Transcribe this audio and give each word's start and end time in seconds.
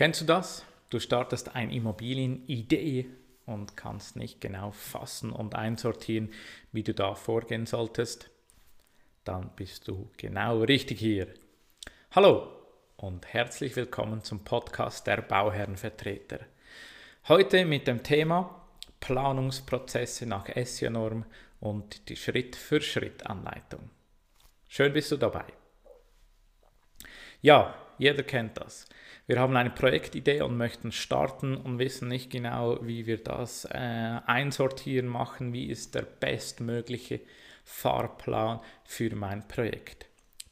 Kennst 0.00 0.22
du 0.22 0.24
das? 0.24 0.64
Du 0.88 0.98
startest 0.98 1.54
eine 1.54 1.74
Immobilienidee 1.74 3.10
und 3.44 3.76
kannst 3.76 4.16
nicht 4.16 4.40
genau 4.40 4.70
fassen 4.70 5.30
und 5.30 5.54
einsortieren, 5.54 6.32
wie 6.72 6.82
du 6.82 6.94
da 6.94 7.14
vorgehen 7.14 7.66
solltest. 7.66 8.30
Dann 9.24 9.50
bist 9.56 9.88
du 9.88 10.10
genau 10.16 10.62
richtig 10.62 11.00
hier. 11.00 11.26
Hallo 12.12 12.48
und 12.96 13.26
herzlich 13.26 13.76
willkommen 13.76 14.24
zum 14.24 14.42
Podcast 14.42 15.06
der 15.06 15.20
Bauherrenvertreter. 15.20 16.40
Heute 17.28 17.66
mit 17.66 17.86
dem 17.86 18.02
Thema 18.02 18.58
Planungsprozesse 19.00 20.24
nach 20.24 20.46
SIA-Norm 20.46 21.26
und 21.60 22.08
die 22.08 22.16
Schritt-für-Schritt-Anleitung. 22.16 23.90
Schön 24.66 24.94
bist 24.94 25.12
du 25.12 25.18
dabei. 25.18 25.44
Ja, 27.42 27.74
jeder 27.98 28.22
kennt 28.22 28.56
das. 28.56 28.86
Wir 29.30 29.38
haben 29.38 29.56
eine 29.56 29.70
Projektidee 29.70 30.42
und 30.42 30.56
möchten 30.56 30.90
starten 30.90 31.56
und 31.56 31.78
wissen 31.78 32.08
nicht 32.08 32.30
genau, 32.30 32.84
wie 32.84 33.06
wir 33.06 33.22
das 33.22 33.64
äh, 33.64 34.18
einsortieren 34.26 35.06
machen, 35.06 35.52
wie 35.52 35.66
ist 35.66 35.94
der 35.94 36.02
bestmögliche 36.02 37.20
Fahrplan 37.62 38.58
für 38.82 39.14
mein 39.14 39.46
Projekt. 39.46 40.06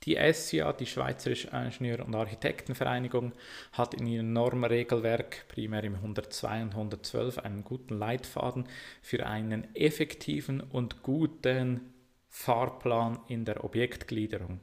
Die 0.05 0.17
SIA, 0.33 0.73
die 0.75 0.87
Schweizerische 0.87 1.49
Ingenieur- 1.49 2.07
und 2.07 2.15
Architektenvereinigung, 2.15 3.33
hat 3.73 3.95
in 3.95 4.07
ihrem 4.07 4.33
Normregelwerk, 4.33 5.49
primär 5.49 5.83
im 5.83 5.97
102 5.97 6.63
und 6.63 6.71
112, 6.71 7.39
einen 7.39 7.65
guten 7.65 7.99
Leitfaden 7.99 8.69
für 9.03 9.27
einen 9.27 9.75
effektiven 9.75 10.61
und 10.61 11.03
guten 11.03 11.81
Fahrplan 12.29 13.19
in 13.27 13.45
der 13.45 13.65
Objektgliederung. 13.65 14.61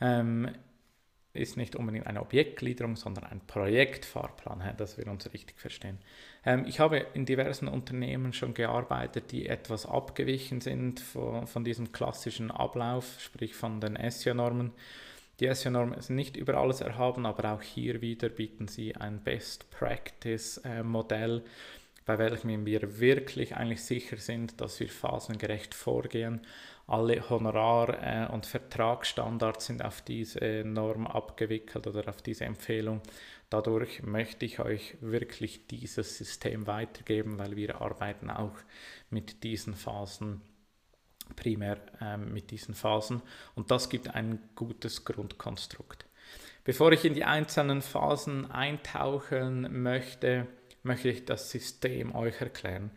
Ähm, 0.00 0.52
ist 1.32 1.56
nicht 1.56 1.76
unbedingt 1.76 2.06
eine 2.06 2.20
Objektgliederung, 2.20 2.96
sondern 2.96 3.24
ein 3.24 3.40
Projektfahrplan, 3.46 4.74
dass 4.76 4.98
wir 4.98 5.06
uns 5.06 5.32
richtig 5.32 5.58
verstehen. 5.60 5.98
Ähm, 6.44 6.64
ich 6.66 6.80
habe 6.80 7.06
in 7.14 7.24
diversen 7.24 7.68
Unternehmen 7.68 8.32
schon 8.32 8.52
gearbeitet, 8.54 9.30
die 9.30 9.46
etwas 9.46 9.86
abgewichen 9.86 10.60
sind 10.60 10.98
von, 11.00 11.64
diesem 11.64 11.92
klassischen 11.92 12.50
Ablauf, 12.50 13.20
sprich 13.20 13.54
von 13.54 13.80
den 13.80 13.96
SIA-Normen. 14.10 14.72
Die 15.38 15.54
SIA-Normen 15.54 16.00
sind 16.00 16.16
nicht 16.16 16.36
über 16.36 16.54
alles 16.54 16.80
erhaben, 16.80 17.26
aber 17.26 17.52
auch 17.52 17.62
hier 17.62 18.00
wieder 18.00 18.28
bieten 18.28 18.66
sie 18.68 18.96
ein 18.96 19.22
Best-Practice-Modell, 19.22 21.44
bei 22.10 22.18
welchem 22.18 22.66
wir 22.66 22.98
wirklich 22.98 23.54
eigentlich 23.54 23.84
sicher 23.84 24.16
sind, 24.16 24.60
dass 24.60 24.80
wir 24.80 24.88
phasengerecht 24.88 25.76
vorgehen 25.76 26.40
alle 26.88 27.30
Honorar- 27.30 28.02
äh, 28.02 28.32
und 28.32 28.46
Vertragsstandards 28.46 29.66
sind 29.66 29.84
auf 29.84 30.02
diese 30.02 30.64
Norm 30.64 31.06
abgewickelt 31.06 31.86
oder 31.86 32.08
auf 32.08 32.20
diese 32.20 32.46
Empfehlung. 32.46 33.00
Dadurch 33.48 34.02
möchte 34.02 34.44
ich 34.44 34.58
euch 34.58 34.96
wirklich 35.00 35.68
dieses 35.68 36.18
System 36.18 36.66
weitergeben, 36.66 37.38
weil 37.38 37.54
wir 37.54 37.80
arbeiten 37.80 38.28
auch 38.28 38.56
mit 39.08 39.44
diesen 39.44 39.74
Phasen, 39.74 40.40
primär 41.36 41.78
äh, 42.00 42.16
mit 42.16 42.50
diesen 42.50 42.74
Phasen 42.74 43.22
und 43.54 43.70
das 43.70 43.88
gibt 43.88 44.12
ein 44.12 44.40
gutes 44.56 45.04
Grundkonstrukt. 45.04 46.06
Bevor 46.64 46.90
ich 46.90 47.04
in 47.04 47.14
die 47.14 47.24
einzelnen 47.24 47.82
Phasen 47.82 48.50
eintauchen 48.50 49.80
möchte, 49.80 50.48
möchte 50.82 51.08
ich 51.08 51.24
das 51.24 51.50
System 51.50 52.14
euch 52.14 52.40
erklären. 52.40 52.90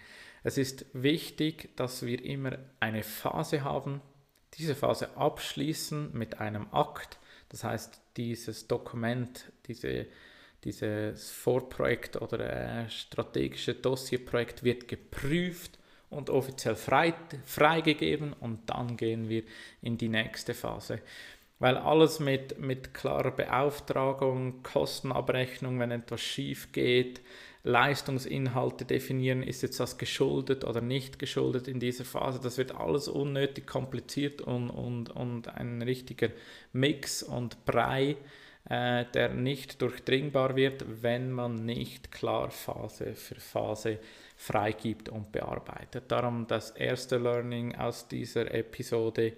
Es 0.44 0.58
ist 0.58 0.86
wichtig, 0.94 1.76
dass 1.76 2.06
wir 2.06 2.24
immer 2.24 2.58
eine 2.80 3.04
Phase 3.04 3.64
haben, 3.64 4.02
diese 4.56 4.76
Phase 4.76 5.16
abschließen 5.18 6.12
mit 6.14 6.40
einem 6.40 6.68
Akt. 6.74 7.18
Das 7.50 7.64
heißt, 7.64 8.02
dieses 8.18 8.68
Dokument, 8.68 9.52
diese, 9.68 10.08
dieses 10.64 11.32
Vorprojekt 11.32 12.22
oder 12.22 12.40
äh, 12.84 12.90
strategische 12.90 13.74
Dossierprojekt 13.74 14.64
wird 14.64 14.88
geprüft 14.88 15.80
und 16.10 16.30
offiziell 16.30 16.76
frei, 16.76 17.14
freigegeben 17.46 18.34
und 18.34 18.70
dann 18.70 18.98
gehen 18.98 19.30
wir 19.30 19.44
in 19.82 19.98
die 19.98 20.10
nächste 20.10 20.54
Phase. 20.54 21.00
Weil 21.60 21.78
alles 21.78 22.20
mit, 22.20 22.60
mit 22.60 22.94
klarer 22.94 23.32
Beauftragung, 23.32 24.64
Kostenabrechnung, 24.64 25.80
wenn 25.80 25.92
etwas 25.92 26.22
schief 26.22 26.72
geht, 26.72 27.22
Leistungsinhalte 27.64 28.84
definieren, 28.84 29.42
ist 29.42 29.64
jetzt 29.64 29.80
das 29.80 29.98
geschuldet 29.98 30.66
oder 30.66 30.82
nicht 30.82 31.18
geschuldet 31.18 31.70
in 31.70 31.80
dieser 31.80 32.04
Phase. 32.04 32.42
Das 32.44 32.58
wird 32.58 32.76
alles 32.76 33.08
unnötig 33.08 33.66
kompliziert 33.66 34.42
und, 34.42 34.70
und, 34.70 35.10
und 35.10 35.48
ein 35.48 35.82
richtiger 35.82 36.30
Mix 36.74 37.24
und 37.24 37.64
Brei, 37.64 38.18
äh, 38.70 39.06
der 39.14 39.30
nicht 39.30 39.82
durchdringbar 39.82 40.58
wird, 40.58 40.84
wenn 41.02 41.32
man 41.32 41.66
nicht 41.66 42.12
klar 42.12 42.52
Phase 42.52 43.16
für 43.16 43.36
Phase 43.36 44.00
freigibt 44.36 45.08
und 45.08 45.32
bearbeitet. 45.32 46.12
Darum 46.12 46.48
das 46.48 46.72
erste 46.72 47.18
Learning 47.18 47.76
aus 47.76 48.10
dieser 48.10 48.54
Episode, 48.54 49.34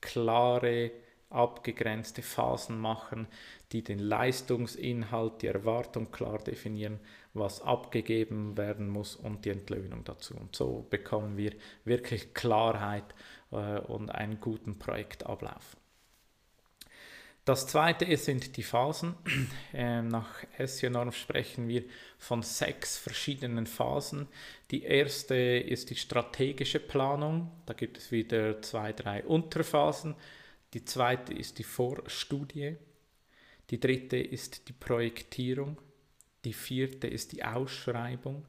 klare 0.00 0.92
abgegrenzte 1.30 2.22
Phasen 2.22 2.78
machen, 2.78 3.26
die 3.72 3.82
den 3.82 3.98
Leistungsinhalt, 3.98 5.42
die 5.42 5.48
Erwartung 5.48 6.10
klar 6.10 6.38
definieren, 6.38 7.00
was 7.34 7.60
abgegeben 7.60 8.56
werden 8.56 8.88
muss 8.88 9.16
und 9.16 9.44
die 9.44 9.50
Entlöhnung 9.50 10.04
dazu. 10.04 10.34
Und 10.34 10.54
so 10.56 10.86
bekommen 10.88 11.36
wir 11.36 11.52
wirklich 11.84 12.32
Klarheit 12.34 13.14
äh, 13.50 13.78
und 13.80 14.10
einen 14.10 14.40
guten 14.40 14.78
Projektablauf. 14.78 15.76
Das 17.46 17.68
zweite 17.68 18.16
sind 18.16 18.56
die 18.56 18.64
Phasen. 18.64 19.14
Ähm, 19.78 20.08
nach 20.08 20.42
SIA-Norm 20.58 21.12
sprechen 21.12 21.68
wir 21.68 21.84
von 22.18 22.40
sechs 22.42 22.96
verschiedenen 22.96 23.66
Phasen. 23.66 24.26
Die 24.70 24.84
erste 24.84 25.34
ist 25.34 25.90
die 25.90 25.96
strategische 25.96 26.80
Planung. 26.80 27.50
Da 27.66 27.74
gibt 27.74 27.98
es 27.98 28.10
wieder 28.10 28.62
zwei, 28.62 28.94
drei 28.94 29.22
Unterphasen. 29.22 30.14
Die 30.76 30.84
zweite 30.84 31.32
ist 31.32 31.58
die 31.58 31.64
Vorstudie. 31.64 32.76
Die 33.70 33.80
dritte 33.80 34.18
ist 34.18 34.68
die 34.68 34.74
Projektierung. 34.74 35.80
Die 36.44 36.52
vierte 36.52 37.06
ist 37.06 37.32
die 37.32 37.42
Ausschreibung. 37.42 38.44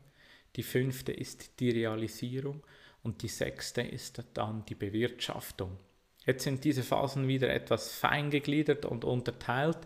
Die 0.57 0.63
fünfte 0.63 1.13
ist 1.13 1.61
die 1.61 1.69
Realisierung. 1.69 2.67
Und 3.01 3.21
die 3.21 3.29
sechste 3.29 3.81
ist 3.81 4.21
dann 4.33 4.65
die 4.65 4.75
Bewirtschaftung. 4.75 5.77
Jetzt 6.25 6.43
sind 6.43 6.65
diese 6.65 6.83
Phasen 6.83 7.29
wieder 7.29 7.49
etwas 7.49 7.93
fein 7.93 8.29
gegliedert 8.29 8.83
und 8.83 9.05
unterteilt. 9.05 9.79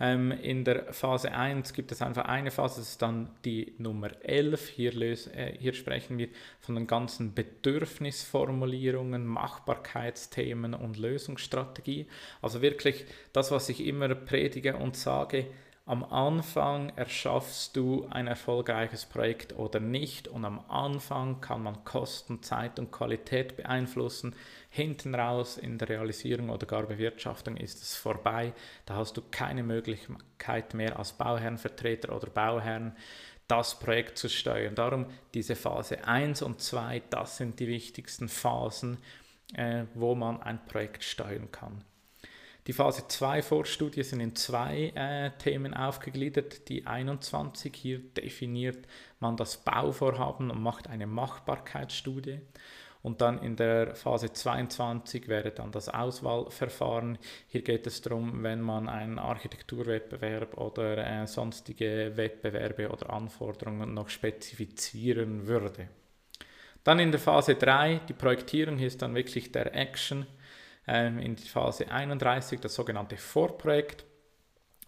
Ähm, 0.00 0.32
in 0.32 0.64
der 0.64 0.92
Phase 0.92 1.32
1 1.32 1.72
gibt 1.72 1.92
es 1.92 2.02
einfach 2.02 2.24
eine 2.24 2.50
Phase, 2.50 2.80
das 2.80 2.90
ist 2.90 3.02
dann 3.02 3.30
die 3.44 3.74
Nummer 3.78 4.10
11. 4.22 4.68
Hier, 4.68 4.92
löse, 4.92 5.32
äh, 5.32 5.56
hier 5.58 5.72
sprechen 5.72 6.18
wir 6.18 6.28
von 6.60 6.74
den 6.74 6.86
ganzen 6.86 7.34
Bedürfnisformulierungen, 7.34 9.24
Machbarkeitsthemen 9.26 10.74
und 10.74 10.98
Lösungsstrategie. 10.98 12.06
Also 12.42 12.60
wirklich 12.60 13.04
das, 13.32 13.50
was 13.50 13.68
ich 13.68 13.86
immer 13.86 14.14
predige 14.14 14.76
und 14.76 14.96
sage, 14.96 15.46
am 15.86 16.02
Anfang 16.02 16.90
erschaffst 16.96 17.76
du 17.76 18.06
ein 18.08 18.26
erfolgreiches 18.26 19.04
Projekt 19.04 19.54
oder 19.54 19.80
nicht 19.80 20.28
und 20.28 20.46
am 20.46 20.60
Anfang 20.70 21.42
kann 21.42 21.62
man 21.62 21.84
Kosten, 21.84 22.42
Zeit 22.42 22.78
und 22.78 22.90
Qualität 22.90 23.58
beeinflussen. 23.58 24.34
Hinten 24.70 25.14
raus 25.14 25.58
in 25.58 25.76
der 25.76 25.90
Realisierung 25.90 26.48
oder 26.48 26.66
gar 26.66 26.84
Bewirtschaftung 26.84 27.58
ist 27.58 27.82
es 27.82 27.96
vorbei. 27.96 28.54
Da 28.86 28.96
hast 28.96 29.18
du 29.18 29.22
keine 29.30 29.62
Möglichkeit 29.62 30.72
mehr 30.72 30.98
als 30.98 31.12
Bauherrenvertreter 31.12 32.16
oder 32.16 32.30
Bauherrn 32.30 32.96
das 33.46 33.78
Projekt 33.78 34.16
zu 34.16 34.30
steuern. 34.30 34.74
Darum 34.74 35.04
diese 35.34 35.54
Phase 35.54 36.06
1 36.06 36.40
und 36.40 36.62
2, 36.62 37.02
das 37.10 37.36
sind 37.36 37.60
die 37.60 37.68
wichtigsten 37.68 38.30
Phasen, 38.30 38.96
äh, 39.52 39.84
wo 39.92 40.14
man 40.14 40.42
ein 40.42 40.64
Projekt 40.64 41.04
steuern 41.04 41.50
kann. 41.52 41.84
Die 42.66 42.72
Phase 42.72 43.06
2 43.06 43.42
Vorstudie 43.42 44.02
sind 44.02 44.20
in 44.20 44.34
zwei 44.34 44.92
äh, 44.94 45.30
Themen 45.38 45.74
aufgegliedert. 45.74 46.68
Die 46.70 46.86
21, 46.86 47.74
hier 47.76 47.98
definiert 47.98 48.86
man 49.20 49.36
das 49.36 49.58
Bauvorhaben 49.58 50.50
und 50.50 50.62
macht 50.62 50.88
eine 50.88 51.06
Machbarkeitsstudie. 51.06 52.40
Und 53.02 53.20
dann 53.20 53.38
in 53.42 53.54
der 53.54 53.94
Phase 53.94 54.32
22 54.32 55.28
wäre 55.28 55.50
dann 55.50 55.72
das 55.72 55.90
Auswahlverfahren. 55.90 57.18
Hier 57.48 57.60
geht 57.60 57.86
es 57.86 58.00
darum, 58.00 58.42
wenn 58.42 58.62
man 58.62 58.88
einen 58.88 59.18
Architekturwettbewerb 59.18 60.56
oder 60.56 60.96
äh, 61.06 61.26
sonstige 61.26 62.12
Wettbewerbe 62.16 62.88
oder 62.88 63.10
Anforderungen 63.10 63.92
noch 63.92 64.08
spezifizieren 64.08 65.46
würde. 65.46 65.88
Dann 66.82 66.98
in 66.98 67.10
der 67.10 67.20
Phase 67.20 67.56
3, 67.56 68.00
die 68.08 68.14
Projektierung, 68.14 68.78
hier 68.78 68.86
ist 68.86 69.02
dann 69.02 69.14
wirklich 69.14 69.52
der 69.52 69.74
Action 69.74 70.26
in 70.86 71.36
die 71.36 71.48
Phase 71.48 71.90
31, 71.90 72.60
das 72.60 72.74
sogenannte 72.74 73.16
Vorprojekt, 73.16 74.04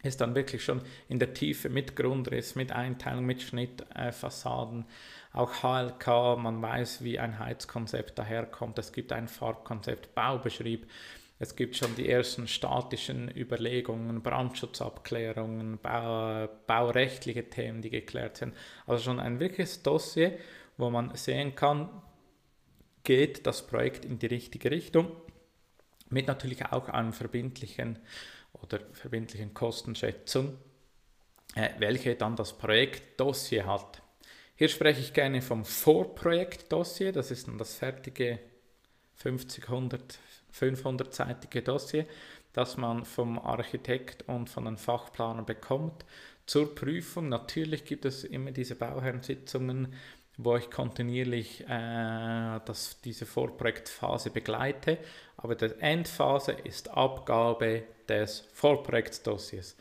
ist 0.03 0.21
dann 0.21 0.35
wirklich 0.35 0.63
schon 0.63 0.83
in 1.09 1.19
der 1.19 1.35
Tiefe 1.35 1.69
mit 1.69 1.97
Grundriss, 1.97 2.55
mit 2.55 2.71
Einteilung, 2.71 3.25
mit 3.25 3.43
Schnittfassaden, 3.43 4.85
auch 5.33 5.63
HLK, 5.63 6.39
man 6.39 6.61
weiß, 6.63 7.03
wie 7.03 7.19
ein 7.19 7.39
Heizkonzept 7.39 8.19
daherkommt, 8.19 8.79
es 8.79 8.93
gibt 8.93 9.13
ein 9.13 9.27
Farbkonzept, 9.27 10.15
Baubeschrieb, 10.15 10.87
Es 11.39 11.55
gibt 11.55 11.77
schon 11.77 11.95
die 11.97 12.09
ersten 12.09 12.49
statischen 12.49 13.31
Überlegungen, 13.37 14.23
Brandschutzabklärungen, 14.23 15.79
Bau, 15.79 16.49
baurechtliche 16.67 17.51
Themen, 17.51 17.83
die 17.83 17.91
geklärt 17.91 18.39
sind. 18.39 18.55
Also 18.87 19.05
schon 19.05 19.21
ein 19.21 19.39
wirkliches 19.39 19.83
Dossier, 19.83 20.39
wo 20.79 20.89
man 20.89 21.15
sehen 21.15 21.55
kann, 21.55 21.91
geht 23.05 23.47
das 23.47 23.67
Projekt 23.67 24.07
in 24.07 24.19
die 24.19 24.27
richtige 24.27 24.71
Richtung, 24.71 25.13
mit 26.09 26.27
natürlich 26.27 26.65
auch 26.67 26.89
einem 26.89 27.13
verbindlichen 27.13 27.99
oder 28.53 28.81
verbindlichen 28.93 29.55
Kostenschätzung, 29.55 30.57
äh, 31.55 31.71
welche 31.79 32.15
dann 32.15 32.37
das 32.37 32.57
Projektdossier 32.57 33.67
hat. 33.67 34.03
Hier 34.55 34.69
spreche 34.69 35.01
ich 35.01 35.13
gerne 35.13 35.43
vom 35.43 35.65
Vorprojektdossier, 35.65 37.13
das 37.13 37.31
ist 37.31 37.47
dann 37.47 37.59
das 37.59 37.75
fertige 37.75 38.39
50, 39.17 39.69
100, 39.69 40.19
500-seitige 40.53 41.63
Dossier, 41.63 42.07
das 42.53 42.77
man 42.77 43.05
vom 43.05 43.39
Architekt 43.39 44.27
und 44.29 44.49
von 44.49 44.65
den 44.65 44.79
Fachplanern 44.79 45.45
bekommt. 45.45 46.05
Zur 46.47 46.75
Prüfung, 46.75 47.29
natürlich 47.29 47.85
gibt 47.85 48.05
es 48.05 48.25
immer 48.25 48.53
diese 48.53 48.77
Bauherrensitzungen, 48.77 49.93
wo 50.37 50.57
ich 50.57 50.71
kontinuierlich 50.71 51.63
äh, 51.63 52.61
das, 52.65 53.01
diese 53.03 53.27
Vorprojektphase 53.27 54.31
begleite, 54.31 54.99
aber 55.37 55.55
die 55.55 55.71
Endphase 55.81 56.53
ist 56.53 56.91
Abgabe 56.91 57.85
des 58.09 58.41
Vorprojektdossiers. 58.53 59.77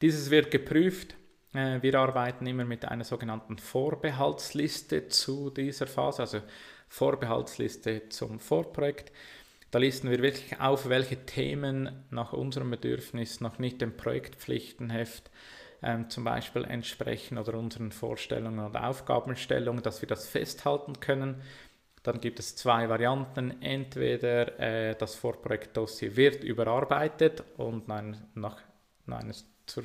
Dieses 0.00 0.30
wird 0.30 0.50
geprüft. 0.50 1.14
Äh, 1.54 1.82
wir 1.82 1.94
arbeiten 1.94 2.46
immer 2.46 2.64
mit 2.64 2.84
einer 2.84 3.04
sogenannten 3.04 3.58
Vorbehaltsliste 3.58 5.08
zu 5.08 5.50
dieser 5.50 5.86
Phase, 5.86 6.22
also 6.22 6.40
Vorbehaltsliste 6.88 8.08
zum 8.08 8.40
Vorprojekt. 8.40 9.12
Da 9.70 9.78
listen 9.78 10.10
wir 10.10 10.22
wirklich 10.22 10.60
auf, 10.60 10.88
welche 10.88 11.26
Themen 11.26 12.04
nach 12.10 12.32
unserem 12.32 12.70
Bedürfnis 12.70 13.40
noch 13.40 13.58
nicht 13.58 13.80
dem 13.82 13.96
Projektpflichtenheft 13.96 15.30
ähm, 15.82 16.10
zum 16.10 16.24
Beispiel 16.24 16.64
entsprechen 16.64 17.38
oder 17.38 17.54
unseren 17.54 17.92
Vorstellungen 17.92 18.64
oder 18.64 18.88
Aufgabenstellungen, 18.88 19.82
dass 19.82 20.02
wir 20.02 20.08
das 20.08 20.26
festhalten 20.26 21.00
können. 21.00 21.42
Dann 22.02 22.20
gibt 22.20 22.38
es 22.38 22.56
zwei 22.56 22.88
Varianten. 22.88 23.62
Entweder 23.62 24.58
äh, 24.58 24.94
das 24.96 25.14
Vorprojektdossier 25.14 26.16
wird 26.16 26.42
überarbeitet 26.42 27.44
und 27.56 27.88
nein, 27.88 28.16
nach, 28.34 28.60
nein, 29.06 29.32
zur, 29.66 29.84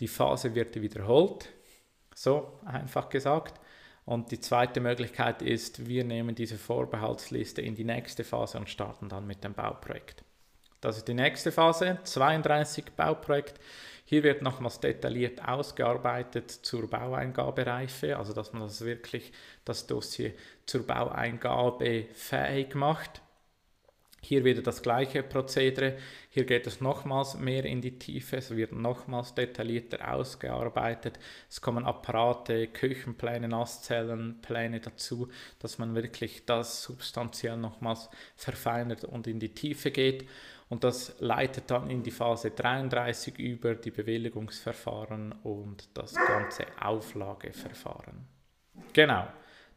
die 0.00 0.08
Phase 0.08 0.54
wird 0.54 0.80
wiederholt. 0.80 1.48
So 2.14 2.60
einfach 2.64 3.08
gesagt. 3.08 3.60
Und 4.06 4.30
die 4.30 4.40
zweite 4.40 4.80
Möglichkeit 4.80 5.42
ist, 5.42 5.88
wir 5.88 6.04
nehmen 6.04 6.34
diese 6.34 6.56
Vorbehaltsliste 6.56 7.60
in 7.60 7.74
die 7.74 7.84
nächste 7.84 8.22
Phase 8.22 8.58
und 8.58 8.70
starten 8.70 9.08
dann 9.08 9.26
mit 9.26 9.42
dem 9.42 9.52
Bauprojekt. 9.52 10.24
Das 10.86 10.98
ist 10.98 11.08
die 11.08 11.14
nächste 11.14 11.50
Phase, 11.50 11.98
32 12.04 12.92
Bauprojekt. 12.96 13.58
Hier 14.04 14.22
wird 14.22 14.40
nochmals 14.40 14.78
detailliert 14.78 15.42
ausgearbeitet 15.44 16.48
zur 16.48 16.88
Baueingabereife, 16.88 18.16
also 18.16 18.32
dass 18.32 18.52
man 18.52 18.62
das 18.62 18.84
wirklich 18.84 19.32
das 19.64 19.88
Dossier 19.88 20.32
zur 20.64 20.86
Baueingabe 20.86 22.04
fähig 22.12 22.76
macht. 22.76 23.20
Hier 24.26 24.44
wieder 24.44 24.60
das 24.60 24.82
gleiche 24.82 25.22
Prozedere. 25.22 25.98
Hier 26.30 26.46
geht 26.46 26.66
es 26.66 26.80
nochmals 26.80 27.38
mehr 27.38 27.64
in 27.64 27.80
die 27.80 27.96
Tiefe. 27.96 28.38
Es 28.38 28.50
wird 28.56 28.72
nochmals 28.72 29.36
detaillierter 29.36 30.12
ausgearbeitet. 30.12 31.20
Es 31.48 31.60
kommen 31.60 31.84
Apparate, 31.84 32.66
Küchenpläne, 32.66 33.46
Nasszellen, 33.46 34.40
Pläne 34.42 34.80
dazu, 34.80 35.28
dass 35.60 35.78
man 35.78 35.94
wirklich 35.94 36.44
das 36.44 36.82
substanziell 36.82 37.56
nochmals 37.56 38.10
verfeinert 38.34 39.04
und 39.04 39.28
in 39.28 39.38
die 39.38 39.54
Tiefe 39.54 39.92
geht. 39.92 40.28
Und 40.68 40.82
das 40.82 41.14
leitet 41.20 41.70
dann 41.70 41.88
in 41.88 42.02
die 42.02 42.10
Phase 42.10 42.50
33 42.50 43.38
über 43.38 43.76
die 43.76 43.92
Bewilligungsverfahren 43.92 45.36
und 45.44 45.88
das 45.94 46.14
ganze 46.14 46.66
Auflageverfahren. 46.82 48.26
Genau. 48.92 49.28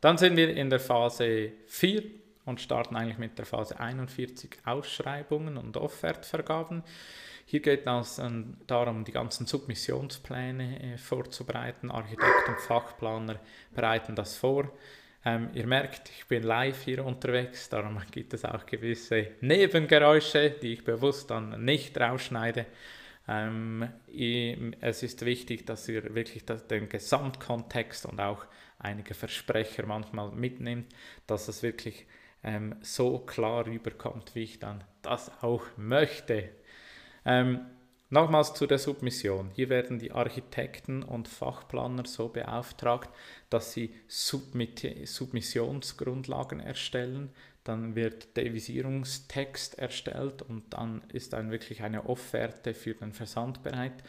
Dann 0.02 0.18
sind 0.18 0.38
wir 0.38 0.50
in 0.50 0.72
der 0.72 0.80
Phase 0.80 1.52
4 1.68 2.29
und 2.50 2.60
starten 2.60 2.96
eigentlich 2.96 3.18
mit 3.18 3.38
der 3.38 3.46
Phase 3.46 3.80
41 3.80 4.58
Ausschreibungen 4.66 5.58
und 5.58 5.78
Offertvergaben. 5.78 6.84
Hier 7.46 7.62
geht 7.62 7.88
es 7.88 8.22
darum, 8.68 9.06
die 9.06 9.12
ganzen 9.12 9.46
Submissionspläne 9.46 10.94
äh, 10.94 10.98
vorzubereiten. 10.98 11.90
Architekten 11.90 12.52
und 12.52 12.60
Fachplaner 12.60 13.40
bereiten 13.74 14.16
das 14.16 14.38
vor. 14.38 14.72
Ähm, 15.26 15.50
ihr 15.54 15.68
merkt, 15.68 16.10
ich 16.10 16.28
bin 16.28 16.44
live 16.44 16.84
hier 16.84 17.04
unterwegs, 17.06 17.68
darum 17.70 18.00
gibt 18.12 18.34
es 18.34 18.46
auch 18.46 18.66
gewisse 18.66 19.32
Nebengeräusche, 19.42 20.52
die 20.52 20.74
ich 20.74 20.84
bewusst 20.84 21.30
dann 21.30 21.64
nicht 21.64 22.00
rausschneide. 22.00 22.66
Ähm, 23.28 23.90
es 24.80 25.04
ist 25.04 25.26
wichtig, 25.26 25.66
dass 25.66 25.88
ihr 25.90 26.16
wirklich 26.16 26.46
den 26.46 26.88
Gesamtkontext 26.88 28.06
und 28.06 28.20
auch 28.22 28.46
einige 28.80 29.14
Versprecher 29.14 29.86
manchmal 29.86 30.32
mitnimmt, 30.32 30.94
dass 31.28 31.48
es 31.48 31.62
wirklich 31.64 32.06
ähm, 32.44 32.76
so 32.82 33.20
klar 33.20 33.66
rüberkommt, 33.66 34.36
wie 34.36 34.44
ich 34.44 34.60
dann 34.60 34.84
das 35.02 35.32
auch 35.42 35.64
möchte. 35.78 36.50
Ähm, 37.26 37.62
nochmals 38.10 38.54
zu 38.54 38.68
der 38.68 38.80
Submission. 38.80 39.52
Hier 39.54 39.70
werden 39.70 40.00
die 40.00 40.12
Architekten 40.12 41.04
und 41.04 41.28
Fachplaner 41.28 42.06
so 42.06 42.30
beauftragt, 42.30 43.10
dass 43.50 43.74
sie 43.74 43.94
Submissionsgrundlagen 44.08 46.60
erstellen. 46.60 47.30
Dann 47.64 47.96
wird 47.96 48.36
der 48.38 48.54
Visierungstext 48.54 49.78
erstellt 49.78 50.42
und 50.42 50.74
dann 50.74 51.04
ist 51.12 51.34
dann 51.34 51.52
wirklich 51.52 51.84
eine 51.84 52.08
Offerte 52.08 52.74
für 52.74 52.96
den 52.96 53.14
Versand 53.14 53.62
bereit. 53.64 54.04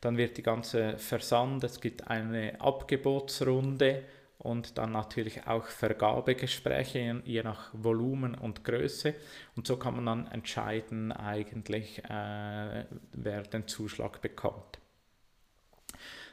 Dann 0.00 0.16
wird 0.16 0.36
die 0.36 0.42
ganze 0.42 0.98
Versand, 0.98 1.64
es 1.64 1.80
gibt 1.80 2.08
eine 2.08 2.60
Abgebotsrunde 2.60 4.04
und 4.40 4.78
dann 4.78 4.92
natürlich 4.92 5.46
auch 5.46 5.66
Vergabegespräche 5.66 7.22
je 7.24 7.42
nach 7.42 7.70
Volumen 7.74 8.34
und 8.34 8.64
Größe. 8.64 9.14
Und 9.54 9.66
so 9.66 9.76
kann 9.76 9.96
man 9.96 10.06
dann 10.06 10.26
entscheiden 10.32 11.12
eigentlich, 11.12 12.02
äh, 12.04 12.84
wer 13.12 13.42
den 13.42 13.68
Zuschlag 13.68 14.22
bekommt. 14.22 14.78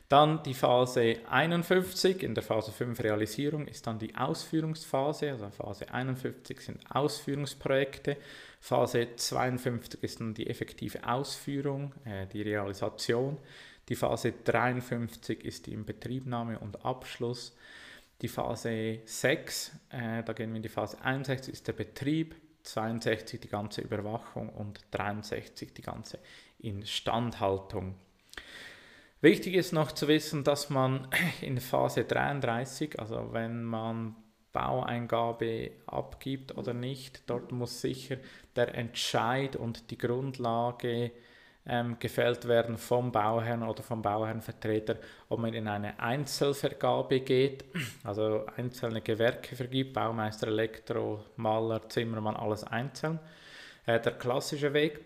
Dann 0.08 0.42
die 0.44 0.54
Phase 0.54 1.18
51, 1.30 2.24
in 2.24 2.34
der 2.34 2.44
Phase 2.44 2.72
5 2.72 2.98
Realisierung 3.04 3.68
ist 3.68 3.86
dann 3.88 4.00
die 4.00 4.16
Ausführungsphase, 4.16 5.32
also 5.32 5.50
Phase 5.50 5.94
51 5.94 6.62
sind 6.62 6.80
Ausführungsprojekte, 6.90 8.16
Phase 8.62 9.10
52 9.18 10.02
ist 10.02 10.22
dann 10.22 10.34
die 10.34 10.48
effektive 10.48 11.06
Ausführung, 11.06 11.94
äh, 12.06 12.26
die 12.28 12.42
Realisation, 12.42 13.38
die 13.90 13.96
Phase 13.96 14.34
53 14.46 15.44
ist 15.44 15.66
die 15.66 15.74
Inbetriebnahme 15.74 16.58
und 16.60 16.86
Abschluss, 16.86 17.54
die 18.22 18.28
Phase 18.28 19.00
6, 19.06 19.72
äh, 19.90 20.24
da 20.24 20.34
gehen 20.34 20.50
wir 20.50 20.58
in 20.58 20.64
die 20.64 20.70
Phase 20.70 21.02
61, 21.02 21.54
ist 21.54 21.68
der 21.68 21.74
Betrieb, 21.74 22.36
62 22.64 23.40
die 23.40 23.48
ganze 23.48 23.82
Überwachung 23.82 24.50
und 24.50 24.82
63 24.92 25.74
die 25.74 25.82
ganze 25.82 26.20
Instandhaltung. 26.60 27.96
Wichtig 29.22 29.56
ist 29.56 29.72
noch 29.72 29.92
zu 29.92 30.08
wissen, 30.08 30.44
dass 30.44 30.70
man 30.70 31.08
in 31.42 31.60
Phase 31.60 32.04
33, 32.04 33.00
also 33.00 33.30
wenn 33.32 33.64
man 33.64 34.16
Baueingabe 34.54 35.72
abgibt 35.86 36.58
oder 36.58 36.74
nicht, 36.74 37.30
dort 37.30 37.52
muss 37.52 37.82
sicher 37.82 38.18
der 38.56 38.76
Entscheid 38.76 39.56
und 39.56 39.92
die 39.92 39.98
Grundlage 39.98 41.12
ähm, 41.68 41.98
gefällt 42.00 42.48
werden 42.48 42.78
vom 42.78 43.12
Bauherrn 43.12 43.64
oder 43.64 43.84
vom 43.84 44.02
Bauherrnvertreter, 44.02 44.98
ob 45.30 45.40
man 45.40 45.54
in 45.54 45.68
eine 45.68 46.00
Einzelvergabe 46.00 47.22
geht, 47.22 47.66
also 48.04 48.46
einzelne 48.56 49.02
Gewerke 49.02 49.56
vergibt, 49.56 49.94
Baumeister, 49.94 50.48
Elektro, 50.48 51.24
Maler, 51.36 51.88
Zimmermann, 51.90 52.36
alles 52.36 52.64
einzeln, 52.64 53.20
äh, 53.86 54.00
der 54.00 54.14
klassische 54.14 54.74
Weg, 54.74 55.00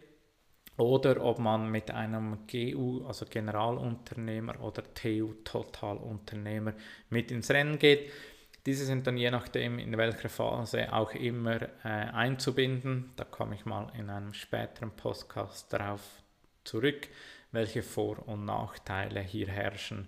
oder 0.77 1.23
ob 1.23 1.37
man 1.37 1.69
mit 1.69 1.91
einem 1.91 2.47
GU, 2.51 3.05
also 3.05 3.25
Generalunternehmer 3.29 4.59
oder 4.61 4.83
TU, 4.93 5.33
Totalunternehmer, 5.43 6.73
mit 7.09 7.31
ins 7.31 7.51
Rennen 7.51 7.77
geht. 7.77 8.11
Diese 8.65 8.85
sind 8.85 9.05
dann 9.07 9.17
je 9.17 9.31
nachdem, 9.31 9.79
in 9.79 9.97
welcher 9.97 10.29
Phase 10.29 10.93
auch 10.93 11.13
immer 11.13 11.61
äh, 11.83 11.87
einzubinden. 11.87 13.11
Da 13.15 13.25
komme 13.25 13.55
ich 13.55 13.65
mal 13.65 13.91
in 13.97 14.09
einem 14.09 14.33
späteren 14.33 14.91
Podcast 14.91 15.71
darauf 15.73 16.20
zurück, 16.63 17.07
welche 17.51 17.83
Vor- 17.83 18.27
und 18.27 18.45
Nachteile 18.45 19.21
hier 19.21 19.47
herrschen, 19.47 20.07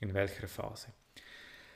in 0.00 0.14
welcher 0.14 0.48
Phase. 0.48 0.88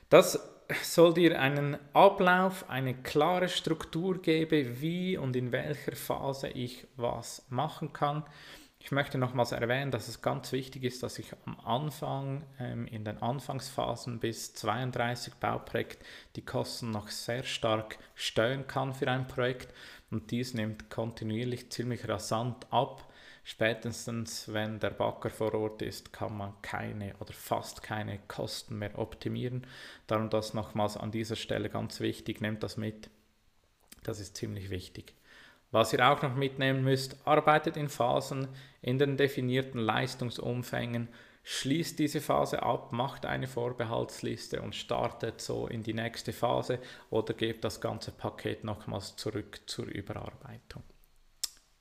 Das 0.08 0.38
soll 0.82 1.14
dir 1.14 1.40
einen 1.40 1.76
Ablauf, 1.92 2.68
eine 2.68 2.94
klare 2.94 3.48
Struktur 3.48 4.20
geben, 4.20 4.80
wie 4.80 5.16
und 5.16 5.36
in 5.36 5.52
welcher 5.52 5.96
Phase 5.96 6.48
ich 6.48 6.86
was 6.96 7.44
machen 7.50 7.92
kann. 7.92 8.24
Ich 8.84 8.92
möchte 8.92 9.16
nochmals 9.16 9.52
erwähnen, 9.52 9.90
dass 9.90 10.08
es 10.08 10.20
ganz 10.20 10.52
wichtig 10.52 10.84
ist, 10.84 11.02
dass 11.02 11.18
ich 11.18 11.32
am 11.46 11.58
Anfang, 11.60 12.44
ähm, 12.58 12.86
in 12.86 13.02
den 13.02 13.16
Anfangsphasen 13.16 14.20
bis 14.20 14.52
32 14.52 15.34
Bauprojekt, 15.36 16.04
die 16.36 16.44
Kosten 16.44 16.90
noch 16.90 17.08
sehr 17.08 17.44
stark 17.44 17.96
steuern 18.14 18.66
kann 18.66 18.92
für 18.92 19.08
ein 19.08 19.26
Projekt. 19.26 19.72
und 20.10 20.30
dies 20.30 20.52
nimmt 20.52 20.90
kontinuierlich 20.90 21.72
ziemlich 21.72 22.06
rasant 22.08 22.70
ab. 22.70 23.10
Spätestens 23.46 24.50
wenn 24.52 24.80
der 24.80 24.88
Backer 24.90 25.28
vor 25.28 25.52
Ort 25.52 25.82
ist, 25.82 26.14
kann 26.14 26.34
man 26.36 26.54
keine 26.62 27.14
oder 27.20 27.34
fast 27.34 27.82
keine 27.82 28.18
Kosten 28.26 28.78
mehr 28.78 28.98
optimieren. 28.98 29.66
Darum 30.06 30.30
das 30.30 30.54
nochmals 30.54 30.96
an 30.96 31.10
dieser 31.10 31.36
Stelle 31.36 31.68
ganz 31.68 32.00
wichtig, 32.00 32.40
nehmt 32.40 32.62
das 32.62 32.78
mit. 32.78 33.10
Das 34.02 34.18
ist 34.18 34.38
ziemlich 34.38 34.70
wichtig. 34.70 35.14
Was 35.70 35.92
ihr 35.92 36.08
auch 36.08 36.22
noch 36.22 36.34
mitnehmen 36.34 36.84
müsst, 36.84 37.18
arbeitet 37.26 37.76
in 37.76 37.90
Phasen 37.90 38.48
in 38.80 38.98
den 38.98 39.18
definierten 39.18 39.80
Leistungsumfängen, 39.80 41.08
schließt 41.42 41.98
diese 41.98 42.22
Phase 42.22 42.62
ab, 42.62 42.92
macht 42.92 43.26
eine 43.26 43.46
Vorbehaltsliste 43.46 44.62
und 44.62 44.74
startet 44.74 45.42
so 45.42 45.66
in 45.66 45.82
die 45.82 45.92
nächste 45.92 46.32
Phase 46.32 46.78
oder 47.10 47.34
gebt 47.34 47.64
das 47.64 47.82
ganze 47.82 48.10
Paket 48.12 48.64
nochmals 48.64 49.16
zurück 49.16 49.60
zur 49.66 49.84
Überarbeitung. 49.86 50.82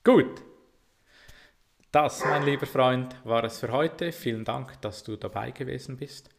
Gut, 0.03 0.41
das, 1.93 2.25
mein 2.25 2.43
lieber 2.43 2.65
Freund, 2.65 3.15
war 3.23 3.43
es 3.43 3.59
für 3.59 3.71
heute. 3.71 4.11
Vielen 4.11 4.43
Dank, 4.43 4.81
dass 4.81 5.03
du 5.03 5.15
dabei 5.15 5.51
gewesen 5.51 5.95
bist. 5.95 6.31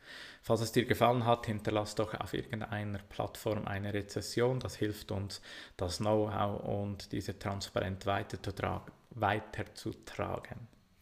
Falls 0.42 0.60
es 0.60 0.72
dir 0.72 0.84
gefallen 0.84 1.24
hat, 1.24 1.46
hinterlass 1.46 1.94
doch 1.94 2.12
auf 2.12 2.34
irgendeiner 2.34 2.98
Plattform 2.98 3.64
eine 3.66 3.94
Rezession. 3.94 4.58
Das 4.58 4.74
hilft 4.74 5.12
uns, 5.12 5.40
das 5.76 5.98
Know-how 5.98 6.60
und 6.64 7.12
diese 7.12 7.38
transparent 7.38 8.04
weiterzutragen. 8.04 8.88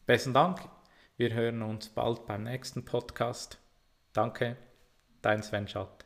Besten 0.05 0.35
Dank. 0.35 0.61
Wir 1.17 1.33
hören 1.33 1.63
uns 1.63 1.89
bald 1.89 2.27
beim 2.27 2.43
nächsten 2.43 2.85
Podcast. 2.85 3.59
Danke, 4.13 4.59
dein 5.23 5.43
Sven 5.43 5.67
Schatt. 5.67 6.02